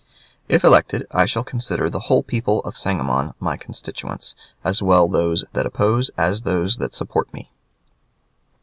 If 0.47 0.63
elected, 0.63 1.05
I 1.11 1.27
shall 1.27 1.43
consider 1.43 1.87
the 1.87 1.99
whole 1.99 2.23
people 2.23 2.61
of 2.61 2.75
Sangamon 2.75 3.35
my 3.39 3.55
constituents, 3.55 4.33
as 4.63 4.81
well 4.81 5.07
those 5.07 5.45
that 5.53 5.67
oppose 5.67 6.09
as 6.17 6.41
those 6.41 6.77
that 6.77 6.95
support 6.95 7.31
me. 7.31 7.51